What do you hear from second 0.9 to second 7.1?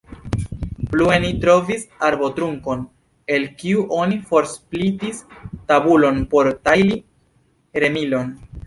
Plue ni trovis arbotrunkon, el kiu oni forsplitis tabulon por tajli